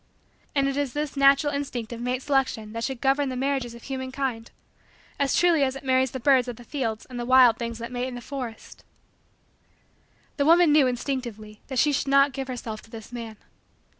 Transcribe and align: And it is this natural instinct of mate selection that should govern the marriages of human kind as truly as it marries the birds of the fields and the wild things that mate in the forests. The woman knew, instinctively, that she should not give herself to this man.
And 0.55 0.67
it 0.67 0.77
is 0.77 0.93
this 0.93 1.15
natural 1.15 1.53
instinct 1.53 1.93
of 1.93 2.01
mate 2.01 2.23
selection 2.23 2.73
that 2.73 2.83
should 2.83 3.01
govern 3.01 3.29
the 3.29 3.35
marriages 3.35 3.75
of 3.75 3.83
human 3.83 4.11
kind 4.11 4.49
as 5.19 5.35
truly 5.35 5.61
as 5.63 5.75
it 5.75 5.83
marries 5.83 6.09
the 6.09 6.19
birds 6.19 6.47
of 6.47 6.55
the 6.55 6.63
fields 6.63 7.05
and 7.05 7.19
the 7.19 7.23
wild 7.27 7.57
things 7.59 7.77
that 7.77 7.91
mate 7.91 8.07
in 8.07 8.15
the 8.15 8.19
forests. 8.19 8.83
The 10.37 10.45
woman 10.47 10.71
knew, 10.71 10.87
instinctively, 10.87 11.61
that 11.67 11.77
she 11.77 11.91
should 11.91 12.07
not 12.07 12.33
give 12.33 12.47
herself 12.47 12.81
to 12.81 12.89
this 12.89 13.11
man. 13.11 13.37